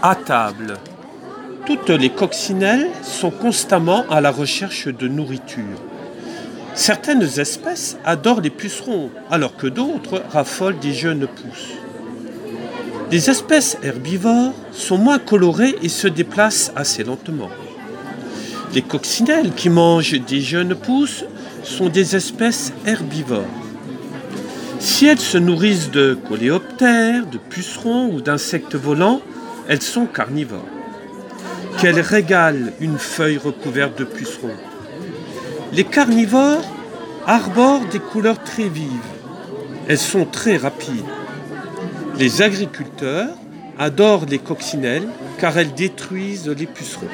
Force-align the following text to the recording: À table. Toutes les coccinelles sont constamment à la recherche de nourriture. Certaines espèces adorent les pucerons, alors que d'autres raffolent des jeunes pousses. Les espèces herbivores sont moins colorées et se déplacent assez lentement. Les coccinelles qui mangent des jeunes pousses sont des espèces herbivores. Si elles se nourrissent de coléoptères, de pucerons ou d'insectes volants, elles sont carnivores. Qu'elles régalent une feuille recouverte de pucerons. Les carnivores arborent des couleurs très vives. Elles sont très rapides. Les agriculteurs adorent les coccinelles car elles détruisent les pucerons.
À 0.00 0.14
table. 0.14 0.74
Toutes 1.66 1.90
les 1.90 2.10
coccinelles 2.10 2.88
sont 3.02 3.32
constamment 3.32 4.04
à 4.08 4.20
la 4.20 4.30
recherche 4.30 4.86
de 4.86 5.08
nourriture. 5.08 5.82
Certaines 6.74 7.28
espèces 7.40 7.98
adorent 8.04 8.40
les 8.40 8.50
pucerons, 8.50 9.10
alors 9.28 9.56
que 9.56 9.66
d'autres 9.66 10.22
raffolent 10.30 10.78
des 10.78 10.92
jeunes 10.92 11.26
pousses. 11.26 11.74
Les 13.10 13.28
espèces 13.28 13.76
herbivores 13.82 14.54
sont 14.70 14.98
moins 14.98 15.18
colorées 15.18 15.74
et 15.82 15.88
se 15.88 16.06
déplacent 16.06 16.70
assez 16.76 17.02
lentement. 17.02 17.50
Les 18.72 18.82
coccinelles 18.82 19.52
qui 19.52 19.68
mangent 19.68 20.20
des 20.20 20.40
jeunes 20.40 20.76
pousses 20.76 21.24
sont 21.64 21.88
des 21.88 22.14
espèces 22.14 22.72
herbivores. 22.86 23.42
Si 24.78 25.06
elles 25.06 25.18
se 25.18 25.38
nourrissent 25.38 25.90
de 25.90 26.16
coléoptères, 26.28 27.26
de 27.26 27.38
pucerons 27.38 28.12
ou 28.12 28.20
d'insectes 28.20 28.76
volants, 28.76 29.22
elles 29.68 29.82
sont 29.82 30.06
carnivores. 30.06 30.64
Qu'elles 31.78 32.00
régalent 32.00 32.72
une 32.80 32.98
feuille 32.98 33.36
recouverte 33.36 33.98
de 33.98 34.04
pucerons. 34.04 34.56
Les 35.72 35.84
carnivores 35.84 36.64
arborent 37.26 37.86
des 37.86 38.00
couleurs 38.00 38.42
très 38.42 38.68
vives. 38.68 38.88
Elles 39.86 39.98
sont 39.98 40.24
très 40.24 40.56
rapides. 40.56 41.04
Les 42.18 42.42
agriculteurs 42.42 43.28
adorent 43.78 44.24
les 44.28 44.38
coccinelles 44.38 45.08
car 45.38 45.56
elles 45.56 45.74
détruisent 45.74 46.48
les 46.48 46.66
pucerons. 46.66 47.06